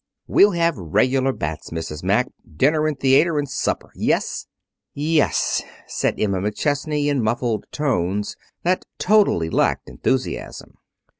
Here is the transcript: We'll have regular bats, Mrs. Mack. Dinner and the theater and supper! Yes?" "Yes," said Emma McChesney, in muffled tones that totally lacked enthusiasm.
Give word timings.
We'll 0.25 0.53
have 0.53 0.79
regular 0.79 1.31
bats, 1.31 1.69
Mrs. 1.69 2.03
Mack. 2.03 2.27
Dinner 2.57 2.87
and 2.87 2.97
the 2.97 3.01
theater 3.01 3.37
and 3.37 3.47
supper! 3.47 3.91
Yes?" 3.93 4.47
"Yes," 4.95 5.61
said 5.85 6.19
Emma 6.19 6.39
McChesney, 6.39 7.05
in 7.05 7.21
muffled 7.21 7.65
tones 7.71 8.35
that 8.63 8.83
totally 8.97 9.51
lacked 9.51 9.87
enthusiasm. 9.91 10.79